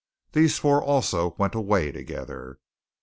These 0.31 0.57
four 0.57 0.81
also 0.83 1.35
went 1.37 1.53
away 1.53 1.91
together. 1.91 2.57